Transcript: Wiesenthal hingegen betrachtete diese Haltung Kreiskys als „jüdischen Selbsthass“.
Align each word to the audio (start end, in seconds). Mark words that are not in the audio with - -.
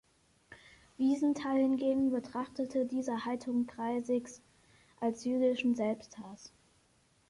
Wiesenthal 0.97 1.57
hingegen 1.59 2.09
betrachtete 2.09 2.87
diese 2.87 3.23
Haltung 3.23 3.67
Kreiskys 3.67 4.41
als 4.99 5.25
„jüdischen 5.25 5.75
Selbsthass“. 5.75 6.51